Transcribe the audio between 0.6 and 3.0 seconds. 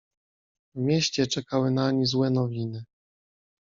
"W mieście czekały nań złe nowiny."